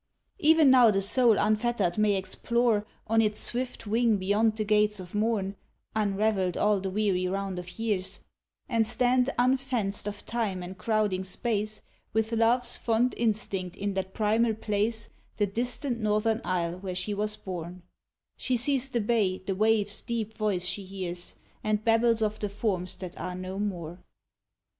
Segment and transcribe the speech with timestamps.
[0.39, 5.13] Even now the soul unfettered may explore On its swift wing beyond the gates of
[5.13, 5.55] morn,
[5.95, 8.21] (Unravelled all the weary round of years)
[8.67, 11.83] And stand, unfenced of time and crowding space,
[12.13, 17.35] With love's fond instinct in that primal place, The distant northern isle where she was
[17.35, 17.83] born;
[18.37, 22.95] She sees the bay, the waves' deep voice she hears, And babbles of the forms
[22.95, 24.03] that are no more.